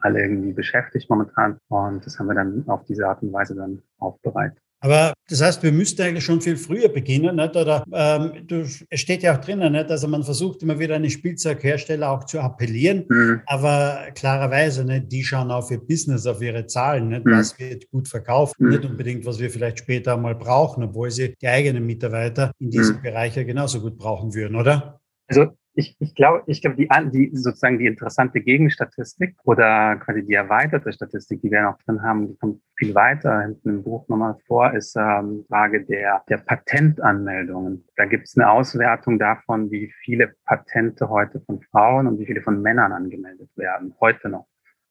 [0.01, 1.57] alle irgendwie beschäftigt momentan.
[1.69, 4.59] Und das haben wir dann auf diese Art und Weise dann aufbereitet.
[4.85, 7.55] Aber das heißt, wir müssten eigentlich schon viel früher beginnen, nicht?
[7.55, 9.89] Oder ähm, du, es steht ja auch drinnen, nicht?
[9.89, 13.41] Also man versucht immer wieder eine Spielzeughersteller auch zu appellieren, mhm.
[13.47, 15.11] aber klarerweise, nicht?
[15.11, 17.25] die schauen auf ihr Business, auf ihre Zahlen, nicht?
[17.25, 17.31] Mhm.
[17.31, 18.69] was wird gut verkauft, mhm.
[18.69, 22.97] nicht unbedingt, was wir vielleicht später mal brauchen, obwohl sie die eigenen Mitarbeiter in diesem
[22.97, 23.01] mhm.
[23.01, 24.99] Bereich ja genauso gut brauchen würden, oder?
[25.27, 30.33] Also ich, ich glaube, ich glaube, die, die sozusagen die interessante Gegenstatistik oder quasi die
[30.33, 34.37] erweiterte Statistik, die wir noch drin haben, die kommt viel weiter hinten im Buch nochmal
[34.47, 37.85] vor, ist ähm, Frage der, der Patentanmeldungen.
[37.97, 42.41] Da gibt es eine Auswertung davon, wie viele Patente heute von Frauen und wie viele
[42.41, 44.47] von Männern angemeldet werden, heute noch.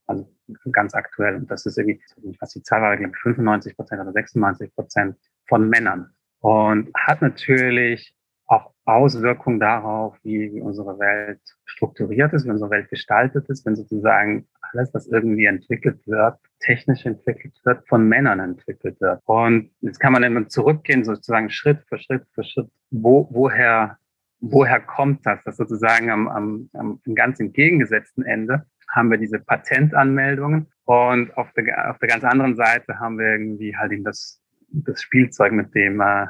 [0.07, 0.29] Also
[0.71, 1.37] ganz aktuell.
[1.37, 2.03] Und das ist irgendwie,
[2.41, 5.17] was die Zahl war, glaube ich, 95 Prozent oder 96 Prozent
[5.49, 6.11] von Männern.
[6.41, 8.15] Und hat natürlich
[8.47, 14.47] auch Auswirkungen darauf, wie, unsere Welt strukturiert ist, wie unsere Welt gestaltet ist, wenn sozusagen
[14.61, 19.21] alles, was irgendwie entwickelt wird, technisch entwickelt wird, von Männern entwickelt wird.
[19.25, 23.99] Und jetzt kann man dann zurückgehen, sozusagen Schritt für Schritt für Schritt, wo, woher,
[24.41, 25.41] woher kommt das?
[25.45, 31.91] Das sozusagen am, am, am ganz entgegengesetzten Ende haben wir diese Patentanmeldungen und auf der,
[31.91, 36.01] auf der ganz anderen Seite haben wir irgendwie halt eben das, das Spielzeug, mit dem
[36.01, 36.27] äh,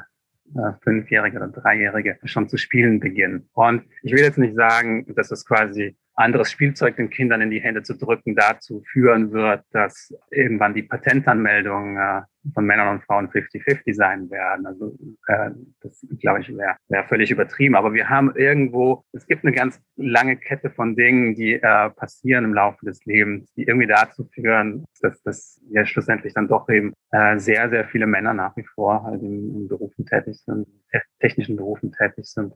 [0.81, 3.49] Fünfjährige oder Dreijährige schon zu spielen beginnen.
[3.53, 7.61] Und ich will jetzt nicht sagen, dass es quasi anderes Spielzeug den Kindern in die
[7.61, 12.21] Hände zu drücken dazu führen wird, dass irgendwann die Patentanmeldung äh,
[12.53, 14.65] von Männern und Frauen 50-50 sein werden.
[14.65, 14.97] Also
[15.27, 15.51] äh,
[15.81, 17.75] das, glaube ich, wäre wär völlig übertrieben.
[17.75, 22.45] Aber wir haben irgendwo, es gibt eine ganz lange Kette von Dingen, die äh, passieren
[22.45, 26.93] im Laufe des Lebens, die irgendwie dazu führen, dass das ja schlussendlich dann doch eben
[27.11, 30.67] äh, sehr, sehr viele Männer nach wie vor halt in, in Berufen tätig sind,
[31.19, 32.53] technischen Berufen tätig sind.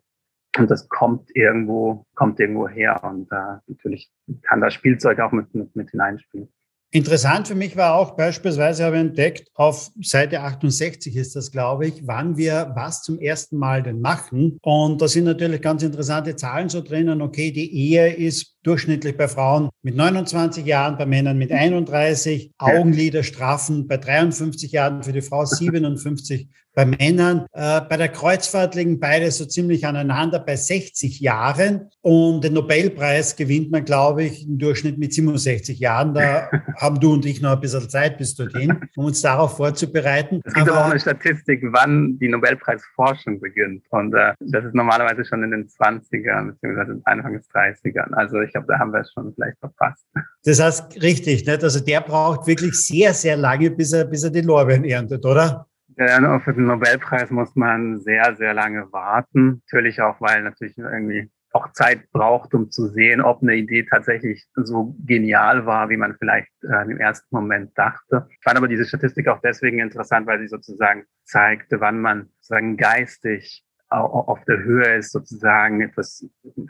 [0.60, 3.04] Und das kommt irgendwo, kommt irgendwo her.
[3.04, 4.12] Und äh, natürlich
[4.44, 6.50] kann das Spielzeug auch mit, mit, mit hineinspielen.
[6.92, 11.86] Interessant für mich war auch beispielsweise, habe ich entdeckt, auf Seite 68 ist das, glaube
[11.86, 14.58] ich, wann wir was zum ersten Mal denn machen.
[14.64, 17.22] Und da sind natürlich ganz interessante Zahlen so drinnen.
[17.22, 23.88] Okay, die Ehe ist durchschnittlich bei Frauen mit 29 Jahren, bei Männern mit 31, Augenliderstrafen
[23.88, 27.46] bei 53 Jahren für die Frau, 57 bei Männern.
[27.52, 33.36] Äh, bei der Kreuzfahrt liegen beide so ziemlich aneinander bei 60 Jahren und den Nobelpreis
[33.36, 36.14] gewinnt man, glaube ich, im Durchschnitt mit 67 Jahren.
[36.14, 40.40] Da haben du und ich noch ein bisschen Zeit bis dorthin, um uns darauf vorzubereiten.
[40.46, 45.26] Es gibt aber auch eine Statistik, wann die Nobelpreisforschung beginnt und äh, das ist normalerweise
[45.26, 47.02] schon in den 20ern bzw.
[47.04, 48.14] Anfang des 30ern.
[48.14, 50.06] Also ich glaube, da haben wir es schon vielleicht verpasst.
[50.46, 51.62] Das heißt, richtig, nicht?
[51.62, 55.66] also der braucht wirklich sehr, sehr lange, bis er, bis er die Lorbeeren erntet, oder?
[56.00, 59.62] Ja, für den Nobelpreis muss man sehr, sehr lange warten.
[59.66, 64.48] Natürlich auch, weil natürlich irgendwie auch Zeit braucht, um zu sehen, ob eine Idee tatsächlich
[64.56, 68.28] so genial war, wie man vielleicht äh, im ersten Moment dachte.
[68.30, 72.78] Ich fand aber diese Statistik auch deswegen interessant, weil sie sozusagen zeigte, wann man sozusagen
[72.78, 76.26] geistig auf der Höhe ist, sozusagen etwas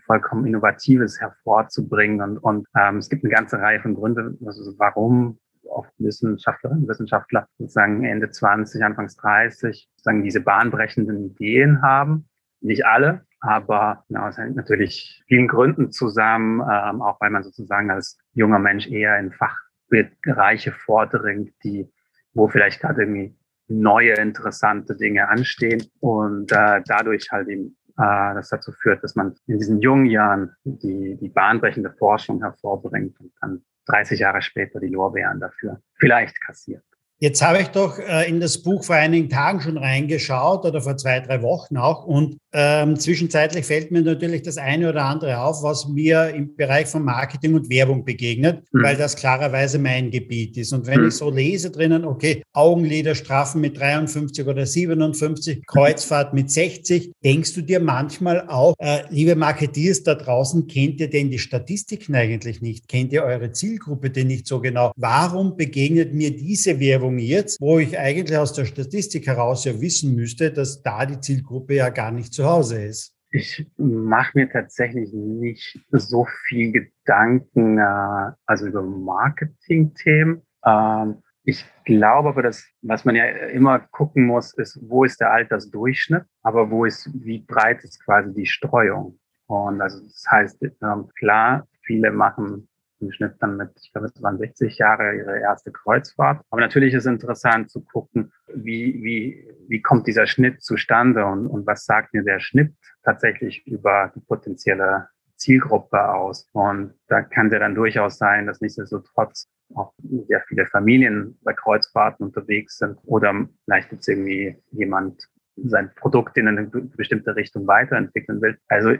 [0.05, 2.21] vollkommen Innovatives hervorzubringen.
[2.21, 5.37] Und, und ähm, es gibt eine ganze Reihe von Gründen, also warum
[5.69, 12.27] oft Wissenschaftlerinnen und Wissenschaftler sozusagen Ende 20, Anfangs 30 sozusagen diese bahnbrechenden Ideen haben.
[12.61, 17.89] Nicht alle, aber genau, es hängt natürlich vielen Gründen zusammen, ähm, auch weil man sozusagen
[17.89, 21.89] als junger Mensch eher in Fachbereiche vordringt, die,
[22.33, 23.35] wo vielleicht gerade irgendwie
[23.69, 29.35] neue, interessante Dinge anstehen und äh, dadurch halt eben äh, das dazu führt, dass man
[29.47, 34.87] in diesen jungen Jahren die, die bahnbrechende Forschung hervorbringt und dann 30 Jahre später die
[34.87, 36.83] Lorbeeren dafür vielleicht kassiert.
[37.21, 40.95] Jetzt habe ich doch äh, in das Buch vor einigen Tagen schon reingeschaut oder vor
[40.95, 42.05] zwei, drei Wochen auch.
[42.05, 46.87] Und ähm, zwischenzeitlich fällt mir natürlich das eine oder andere auf, was mir im Bereich
[46.87, 48.83] von Marketing und Werbung begegnet, mhm.
[48.83, 50.71] weil das klarerweise mein Gebiet ist.
[50.71, 51.07] Und wenn mhm.
[51.09, 57.61] ich so lese drinnen, okay, Augenliderstrafen mit 53 oder 57, Kreuzfahrt mit 60, denkst du
[57.61, 62.87] dir manchmal auch, äh, liebe Marketeers da draußen, kennt ihr denn die Statistiken eigentlich nicht?
[62.87, 64.93] Kennt ihr eure Zielgruppe denn nicht so genau?
[64.95, 70.15] Warum begegnet mir diese Werbung jetzt, wo ich eigentlich aus der Statistik heraus ja wissen
[70.15, 73.15] müsste, dass da die Zielgruppe ja gar nicht zu Hause ist.
[73.31, 80.41] Ich mache mir tatsächlich nicht so viel Gedanken, äh, also über Marketing-Themen.
[80.65, 85.31] Ähm, ich glaube aber, dass, was man ja immer gucken muss, ist, wo ist der
[85.31, 89.19] Altersdurchschnitt, aber wo ist, wie breit ist quasi die Streuung?
[89.47, 92.68] Und also das heißt, ähm, klar, viele machen
[93.01, 96.41] im Schnitt dann mit, ich glaube, es waren 60 Jahre ihre erste Kreuzfahrt.
[96.49, 101.47] Aber natürlich ist es interessant zu gucken, wie, wie, wie kommt dieser Schnitt zustande und,
[101.47, 106.47] und was sagt mir der Schnitt tatsächlich über die potenzielle Zielgruppe aus.
[106.53, 109.93] Und da kann der dann durchaus sein, dass nichtsdestotrotz auch
[110.27, 116.47] sehr viele Familien bei Kreuzfahrten unterwegs sind oder vielleicht es irgendwie jemand sein Produkt in
[116.47, 118.57] eine bestimmte Richtung weiterentwickeln will.
[118.67, 118.95] Also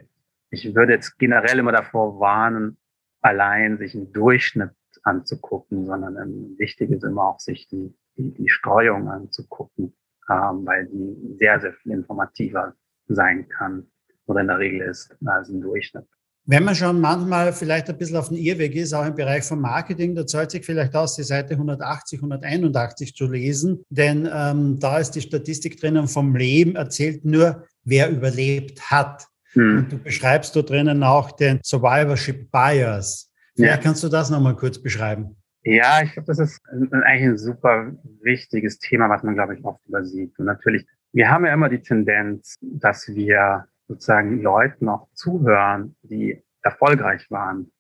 [0.52, 2.78] ich würde jetzt generell immer davor warnen,
[3.22, 4.72] allein sich einen Durchschnitt
[5.04, 9.94] anzugucken, sondern wichtig ist immer auch sich die, die, die Streuung anzugucken,
[10.30, 12.74] ähm, weil die sehr, sehr viel informativer
[13.08, 13.88] sein kann
[14.26, 16.06] oder in der Regel ist als ein Durchschnitt.
[16.46, 19.62] Wenn man schon manchmal vielleicht ein bisschen auf dem Irrweg ist, auch im Bereich von
[19.62, 24.98] Marketing, da zahlt sich vielleicht aus, die Seite 180, 181 zu lesen, denn ähm, da
[24.98, 29.28] ist die Statistik drinnen vom Leben, erzählt nur, wer überlebt hat.
[29.54, 29.78] Hm.
[29.78, 33.32] Und du beschreibst da drinnen auch den Survivorship Bias.
[33.56, 33.84] Vielleicht ja.
[33.84, 35.36] kannst du das nochmal kurz beschreiben.
[35.64, 39.86] Ja, ich glaube, das ist eigentlich ein super wichtiges Thema, was man, glaube ich, oft
[39.88, 40.38] übersieht.
[40.40, 46.42] Und natürlich, wir haben ja immer die Tendenz, dass wir sozusagen Leuten auch zuhören, die
[46.62, 47.72] erfolgreich waren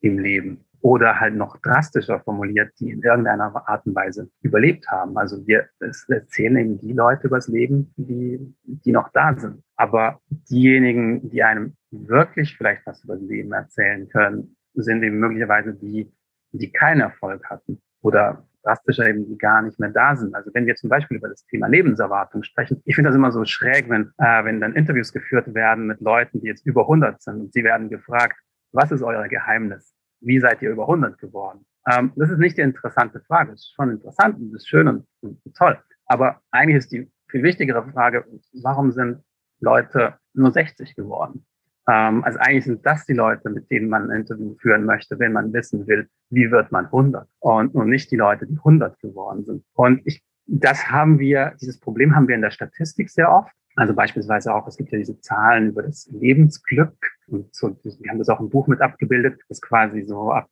[0.00, 5.16] im Leben oder halt noch drastischer formuliert, die in irgendeiner Art und Weise überlebt haben.
[5.16, 5.68] Also wir
[6.08, 9.62] erzählen eben die Leute übers Leben, die, die noch da sind.
[9.76, 15.74] Aber diejenigen, die einem wirklich vielleicht was über das Leben erzählen können, sind eben möglicherweise
[15.74, 16.12] die,
[16.52, 20.34] die keinen Erfolg hatten oder drastischer eben, die gar nicht mehr da sind.
[20.34, 23.44] Also wenn wir zum Beispiel über das Thema Lebenserwartung sprechen, ich finde das immer so
[23.44, 27.40] schräg, wenn, äh, wenn dann Interviews geführt werden mit Leuten, die jetzt über 100 sind
[27.40, 28.36] und sie werden gefragt,
[28.72, 29.94] was ist euer Geheimnis?
[30.26, 31.64] Wie seid ihr über 100 geworden?
[31.90, 33.52] Ähm, das ist nicht die interessante Frage.
[33.52, 35.78] Das ist schon interessant und das ist schön und, und toll.
[36.06, 38.24] Aber eigentlich ist die viel wichtigere Frage,
[38.62, 39.22] warum sind
[39.60, 41.46] Leute nur 60 geworden?
[41.88, 45.32] Ähm, also eigentlich sind das die Leute, mit denen man ein Interview führen möchte, wenn
[45.32, 47.28] man wissen will, wie wird man 100?
[47.38, 49.64] Und, und nicht die Leute, die 100 geworden sind.
[49.74, 53.52] Und ich, das haben wir, dieses Problem haben wir in der Statistik sehr oft.
[53.76, 56.96] Also beispielsweise auch, es gibt ja diese Zahlen über das Lebensglück
[57.28, 60.48] und so, wir haben das auch im Buch mit abgebildet, dass quasi so ab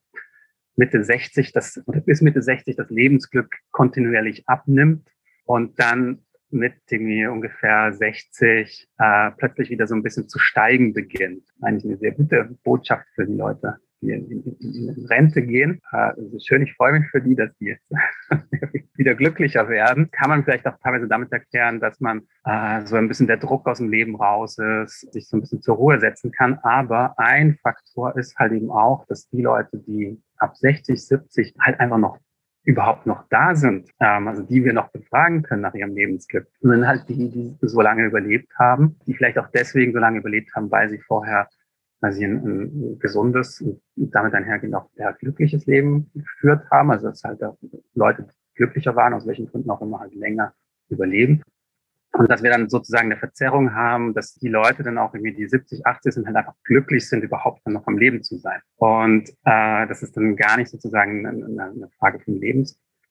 [0.76, 5.08] Mitte 60 das, oder bis Mitte 60 das Lebensglück kontinuierlich abnimmt
[5.44, 11.44] und dann mit irgendwie ungefähr 60 äh, plötzlich wieder so ein bisschen zu steigen beginnt.
[11.62, 15.80] Eigentlich eine sehr gute Botschaft für die Leute, die in, in, in Rente gehen.
[16.16, 17.90] Es ist schön, ich freue mich für die, dass die jetzt
[18.96, 20.10] wieder glücklicher werden.
[20.10, 23.66] Kann man vielleicht auch teilweise damit erklären, dass man äh, so ein bisschen der Druck
[23.66, 26.58] aus dem Leben raus ist, sich so ein bisschen zur Ruhe setzen kann.
[26.62, 31.80] Aber ein Faktor ist halt eben auch, dass die Leute, die ab 60, 70 halt
[31.80, 32.18] einfach noch
[32.64, 36.46] überhaupt noch da sind, ähm, also die wir noch befragen können nach ihrem Lebensglück.
[36.62, 40.50] Dann halt die, die so lange überlebt haben, die vielleicht auch deswegen so lange überlebt
[40.54, 41.48] haben, weil sie vorher
[42.04, 46.90] weil sie ein, ein gesundes und damit einhergehend auch sehr glückliches Leben geführt haben.
[46.90, 47.40] Also dass halt
[47.94, 50.52] Leute glücklicher waren, aus welchen Gründen auch immer halt länger
[50.90, 51.42] überleben.
[52.12, 55.48] Und dass wir dann sozusagen eine Verzerrung haben, dass die Leute dann auch irgendwie die
[55.48, 58.60] 70, 80 sind, halt einfach glücklich sind, überhaupt dann noch am Leben zu sein.
[58.76, 62.38] Und äh, das ist dann gar nicht sozusagen eine, eine Frage von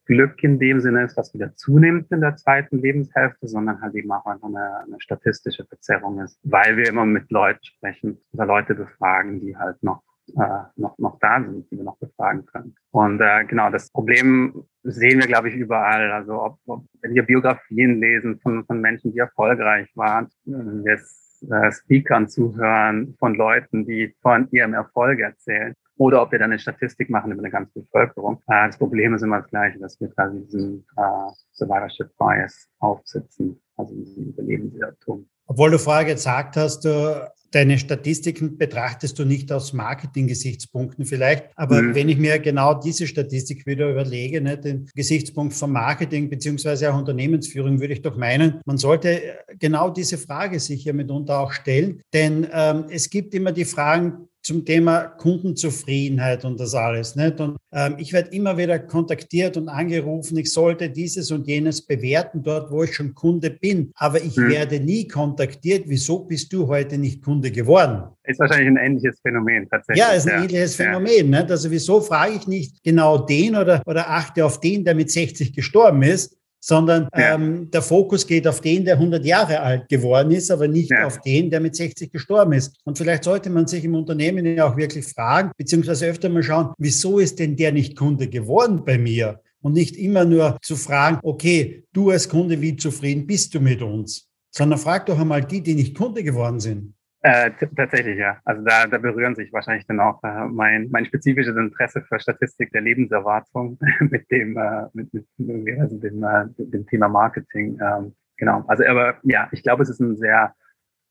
[0.07, 4.11] Lebensglück in dem Sinne ist, was wieder zunimmt in der zweiten Lebenshälfte, sondern halt eben
[4.11, 8.75] auch einfach eine, eine statistische Verzerrung ist, weil wir immer mit Leuten sprechen oder Leute
[8.75, 10.01] befragen, die halt noch
[10.37, 12.75] äh, noch, noch da sind, die wir noch befragen können.
[12.91, 16.13] Und äh, genau, das Problem sehen wir, glaube ich, überall.
[16.13, 21.71] Also ob, ob wenn wir Biografien lesen von, von Menschen, die erfolgreich waren, wir äh,
[21.73, 27.09] Speakern zuhören von Leuten, die von ihrem Erfolg erzählen, oder ob wir dann eine Statistik
[27.09, 28.41] machen über eine ganze Bevölkerung.
[28.47, 33.59] Äh, das Problem ist immer das gleiche, dass wir quasi diesen äh, Survivorship Bias aufsitzen,
[33.77, 35.27] also diesen Überlebensirrtum.
[35.45, 41.45] Obwohl du vorher gesagt hast, du deine Statistiken betrachtest du nicht aus Marketing-Gesichtspunkten vielleicht.
[41.55, 41.95] Aber mhm.
[41.95, 46.97] wenn ich mir genau diese Statistik wieder überlege, ne, den Gesichtspunkt von Marketing beziehungsweise auch
[46.97, 49.21] Unternehmensführung, würde ich doch meinen, man sollte
[49.59, 52.01] genau diese Frage sich ja mitunter auch stellen.
[52.13, 57.15] Denn ähm, es gibt immer die Fragen, zum Thema Kundenzufriedenheit und das alles.
[57.15, 57.39] Nicht?
[57.39, 62.43] Und ähm, ich werde immer wieder kontaktiert und angerufen, ich sollte dieses und jenes bewerten,
[62.43, 63.91] dort wo ich schon Kunde bin.
[63.95, 64.49] Aber ich hm.
[64.49, 68.03] werde nie kontaktiert, wieso bist du heute nicht Kunde geworden?
[68.25, 70.03] Ist wahrscheinlich ein ähnliches Phänomen tatsächlich.
[70.03, 70.43] Ja, ist ein ja.
[70.43, 71.29] ähnliches Phänomen.
[71.29, 71.49] Nicht?
[71.49, 75.53] Also wieso frage ich nicht genau den oder, oder achte auf den, der mit 60
[75.53, 77.35] gestorben ist, sondern ja.
[77.35, 81.05] ähm, der Fokus geht auf den, der 100 Jahre alt geworden ist, aber nicht ja.
[81.05, 82.77] auf den, der mit 60 gestorben ist.
[82.85, 86.69] Und vielleicht sollte man sich im Unternehmen ja auch wirklich fragen, beziehungsweise öfter mal schauen,
[86.77, 89.41] wieso ist denn der nicht Kunde geworden bei mir?
[89.59, 93.81] Und nicht immer nur zu fragen, okay, du als Kunde, wie zufrieden bist du mit
[93.81, 94.29] uns?
[94.49, 96.92] Sondern frag doch einmal die, die nicht Kunde geworden sind.
[97.25, 98.37] Äh, tatsächlich, ja.
[98.43, 102.71] Also da, da berühren sich wahrscheinlich dann auch äh, mein, mein spezifisches Interesse für Statistik
[102.73, 107.79] der Lebenserwartung mit dem, äh, mit, mit, also dem, äh, dem Thema Marketing.
[107.81, 108.65] Ähm, genau.
[108.67, 110.53] Also aber ja, ich glaube, es ist ein sehr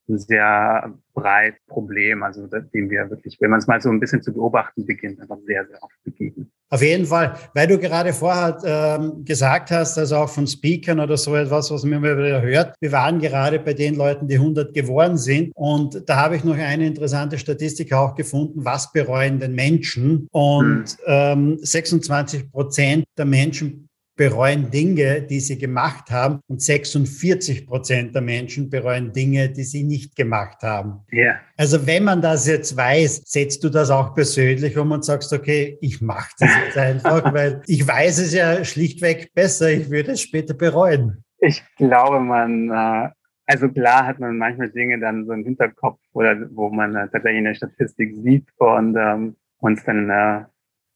[0.08, 4.22] ein sehr breit Problem, also dem wir wirklich, wenn man es mal so ein bisschen
[4.22, 6.50] zu beobachten beginnt, einfach sehr, sehr oft begegnen.
[6.70, 11.18] Auf jeden Fall, weil du gerade vorher ähm, gesagt hast, also auch von Speakern oder
[11.18, 12.74] so etwas, was man immer wieder hört.
[12.80, 16.56] Wir waren gerade bei den Leuten, die 100 geworden sind und da habe ich noch
[16.56, 21.54] eine interessante Statistik auch gefunden, was bereuen den Menschen und hm.
[21.54, 23.88] ähm, 26 Prozent der Menschen
[24.22, 29.82] bereuen Dinge, die sie gemacht haben und 46 Prozent der Menschen bereuen Dinge, die sie
[29.82, 31.00] nicht gemacht haben.
[31.10, 31.40] Ja.
[31.56, 35.76] Also wenn man das jetzt weiß, setzt du das auch persönlich um und sagst, okay,
[35.80, 40.20] ich mache das jetzt einfach, weil ich weiß es ja schlichtweg besser, ich würde es
[40.20, 41.24] später bereuen.
[41.38, 43.08] Ich glaube, man, äh,
[43.46, 47.38] also klar hat man manchmal Dinge dann so im Hinterkopf oder wo man äh, tatsächlich
[47.38, 50.44] eine Statistik sieht und ähm, uns dann äh,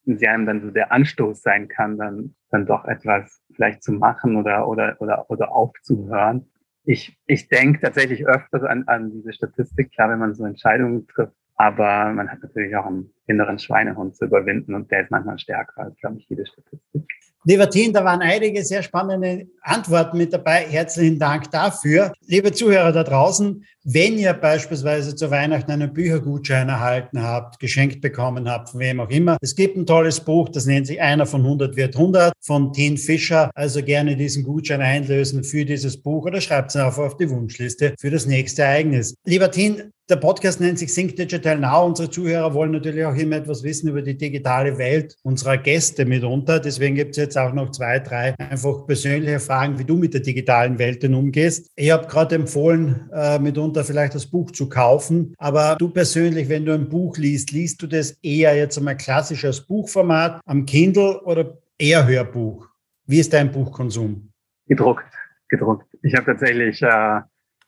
[0.07, 4.37] sie einem dann so der Anstoß sein kann, dann, dann doch etwas vielleicht zu machen
[4.37, 6.49] oder, oder, oder, oder aufzuhören.
[6.85, 11.35] Ich, ich denke tatsächlich öfters an, an diese Statistik, klar, wenn man so Entscheidungen trifft,
[11.57, 15.83] aber man hat natürlich auch einen inneren Schweinehund zu überwinden und der ist manchmal stärker
[15.83, 17.03] als, glaube ich, jede Statistik.
[17.45, 20.67] Lieber Team, da waren einige sehr spannende Antworten mit dabei.
[20.69, 22.13] Herzlichen Dank dafür.
[22.27, 28.51] Liebe Zuhörer da draußen, wenn ihr beispielsweise zu Weihnachten einen Büchergutschein erhalten habt, geschenkt bekommen
[28.51, 31.43] habt, von wem auch immer, es gibt ein tolles Buch, das nennt sich Einer von
[31.43, 33.49] 100 wird 100 von Teen Fischer.
[33.55, 37.95] Also gerne diesen Gutschein einlösen für dieses Buch oder schreibt es einfach auf die Wunschliste
[37.97, 39.15] für das nächste Ereignis.
[39.25, 41.85] Lieber Teen, der Podcast nennt sich Think Digital Now.
[41.85, 46.61] Unsere Zuhörer wollen natürlich auch immer etwas wissen über die digitale Welt unserer Gäste mitunter.
[46.61, 50.21] Deswegen gibt es jetzt auch noch zwei, drei einfach persönliche Fragen, wie du mit der
[50.21, 51.67] digitalen Welt denn umgehst.
[51.75, 55.35] Ich habe gerade empfohlen, äh, mitunter vielleicht das Buch zu kaufen.
[55.39, 59.45] Aber du persönlich, wenn du ein Buch liest, liest du das eher jetzt einmal klassisch
[59.45, 62.69] als Buchformat am Kindle oder eher Hörbuch?
[63.07, 64.31] Wie ist dein Buchkonsum?
[64.67, 65.05] Gedruckt,
[65.49, 65.87] gedruckt.
[66.03, 67.21] Ich habe tatsächlich äh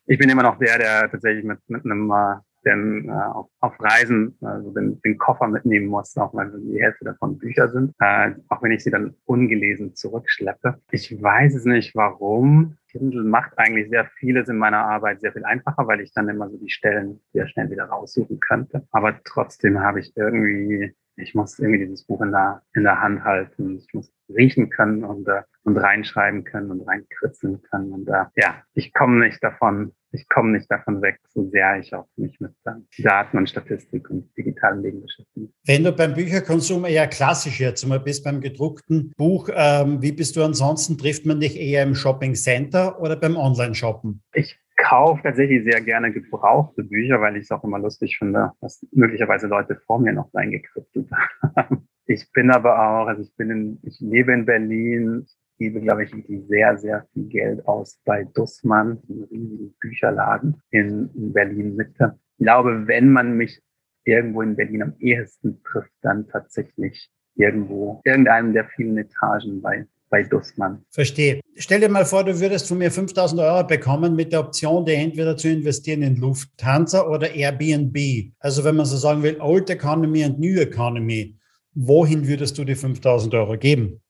[0.09, 3.75] ich bin immer noch der, der tatsächlich mit, mit einem äh, den, äh, auf, auf
[3.79, 8.33] Reisen also den, den Koffer mitnehmen muss, auch wenn die Hälfte davon Bücher sind, äh,
[8.49, 10.81] auch wenn ich sie dann ungelesen zurückschleppe.
[10.91, 12.79] Ich weiß es nicht, warum.
[12.89, 16.49] Kindle macht eigentlich sehr vieles in meiner Arbeit sehr viel einfacher, weil ich dann immer
[16.49, 18.87] so die Stellen sehr schnell wieder raussuchen könnte.
[18.91, 23.25] Aber trotzdem habe ich irgendwie ich muss irgendwie dieses Buch in der, in der Hand
[23.25, 23.79] halten.
[23.79, 27.93] Ich muss riechen können und, äh, und reinschreiben können und reinkritzeln können.
[27.93, 31.95] Und äh, ja, ich komme nicht davon, ich komme nicht davon weg, so sehr ich
[31.95, 32.53] auch mich mit
[32.99, 35.49] Daten und Statistik und digitalen Wegen beschäftige.
[35.67, 40.37] Wenn du beim Bücherkonsum eher klassisch jetzt mal bist, beim gedruckten Buch, ähm, wie bist
[40.37, 40.97] du ansonsten?
[40.97, 44.23] Trifft man dich eher im Shopping Center oder beim Online-Shoppen?
[44.33, 48.87] Ich kaufe tatsächlich sehr gerne gebrauchte Bücher, weil ich es auch immer lustig finde, dass
[48.93, 51.11] möglicherweise Leute vor mir noch reingekritzelt
[51.57, 51.89] haben.
[52.07, 55.27] Ich bin aber auch, also ich bin in, ich lebe in Berlin,
[55.59, 56.15] gebe, glaube ich,
[56.49, 62.19] sehr, sehr viel Geld aus bei Dussmann, einem riesigen Bücherladen in, in Berlin Mitte.
[62.39, 63.61] Ich glaube, wenn man mich
[64.05, 70.23] irgendwo in Berlin am ehesten trifft, dann tatsächlich irgendwo, irgendeinem der vielen Etagen bei bei
[70.23, 70.85] Dussmann.
[70.91, 71.41] Verstehe.
[71.57, 74.93] Stell dir mal vor, du würdest von mir 5000 Euro bekommen mit der Option, die
[74.93, 78.33] entweder zu investieren in Lufthansa oder Airbnb.
[78.39, 81.37] Also wenn man so sagen will, Old Economy und New Economy.
[81.75, 84.01] Wohin würdest du die 5000 Euro geben?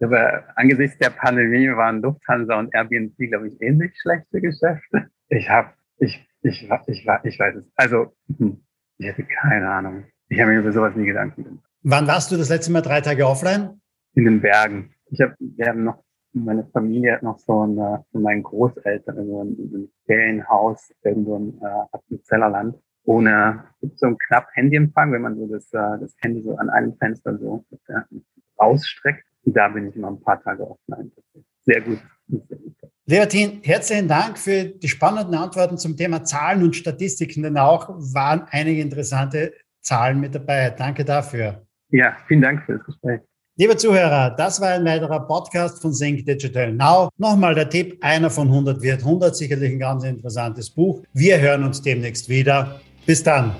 [0.00, 5.10] Aber angesichts der Pandemie waren Lufthansa und Airbnb, glaube ich, ähnlich schlechte Geschäfte.
[5.28, 7.64] Ich habe, ich, ich, ich, ich, ich weiß es.
[7.76, 8.60] Also, hm,
[8.98, 10.04] ich hätte keine Ahnung.
[10.28, 11.64] Ich habe mir über sowas nie Gedanken gemacht.
[11.82, 13.80] Wann warst du das letzte Mal drei Tage offline?
[14.16, 14.90] in den Bergen.
[15.10, 17.76] Ich habe, wir haben noch, meine Familie hat noch so ein,
[18.10, 23.62] von meinen Großeltern so ein, ein Ferienhaus irgendwo im äh, Appenzellerland ohne
[23.94, 27.38] so einen knapp Handyempfang, wenn man so das, äh, das Handy so an einem Fenster
[27.38, 28.00] so äh,
[28.60, 29.24] rausstreckt.
[29.46, 31.10] Und da bin ich immer ein paar Tage offline.
[31.64, 31.98] Sehr gut.
[33.06, 38.42] Leotin, herzlichen Dank für die spannenden Antworten zum Thema Zahlen und Statistiken, denn auch waren
[38.50, 40.70] einige interessante Zahlen mit dabei.
[40.70, 41.64] Danke dafür.
[41.90, 43.20] Ja, vielen Dank für das Gespräch.
[43.58, 47.08] Liebe Zuhörer, das war ein weiterer Podcast von Think Digital Now.
[47.16, 51.02] Nochmal der Tipp, einer von 100 wird 100, sicherlich ein ganz interessantes Buch.
[51.12, 52.80] Wir hören uns demnächst wieder.
[53.06, 53.54] Bis dann.